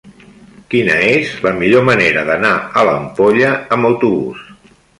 Quina 0.73 0.95
és 1.09 1.33
la 1.47 1.51
millor 1.59 1.85
manera 1.91 2.23
d'anar 2.31 2.53
a 2.83 2.87
l'Ampolla 2.89 3.53
amb 3.77 3.89
autobús? 3.93 4.41